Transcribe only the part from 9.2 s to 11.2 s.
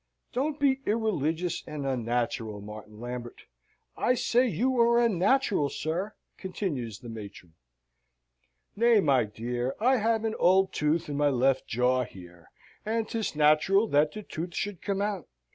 dear, I have an old tooth in